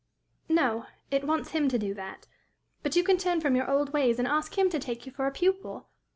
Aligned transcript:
"No; 0.49 0.87
it 1.11 1.25
wants 1.27 1.51
him 1.51 1.69
to 1.69 1.77
do 1.77 1.93
that. 1.93 2.25
But 2.81 2.95
you 2.95 3.03
can 3.03 3.17
turn 3.19 3.39
from 3.39 3.55
your 3.55 3.69
old 3.69 3.93
ways, 3.93 4.17
and 4.17 4.27
ask 4.27 4.57
him 4.57 4.67
to 4.71 4.79
take 4.79 5.05
you 5.05 5.11
for 5.11 5.27
a 5.27 5.31
pupil. 5.31 5.89